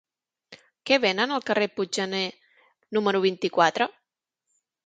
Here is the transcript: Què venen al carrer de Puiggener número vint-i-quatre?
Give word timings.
Què 0.89 0.97
venen 1.03 1.35
al 1.35 1.43
carrer 1.51 1.69
de 1.69 1.73
Puiggener 1.79 2.23
número 2.99 3.25
vint-i-quatre? 3.29 3.93